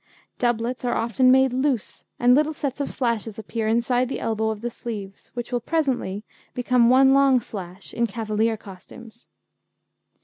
[0.39, 4.61] Doublets are often made loose, and little sets of slashes appear inside the elbow of
[4.61, 9.27] the sleeves, which will presently become one long slash in Cavalier costumes.